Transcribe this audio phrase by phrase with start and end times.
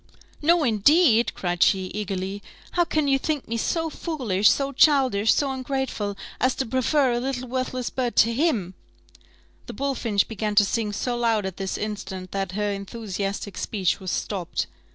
[0.41, 5.51] "No, indeed!" cried she, eagerly: "how can you think me so foolish, so childish, so
[5.51, 8.73] ungrateful, as to prefer a little worthless bird to him"
[9.67, 14.09] (the bullfinch began to sing so loud at this instant, that her enthusiastic speech was
[14.09, 14.65] stopped).